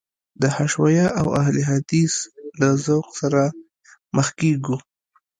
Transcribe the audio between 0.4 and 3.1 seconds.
د حشویه او اهل حدیث له ذوق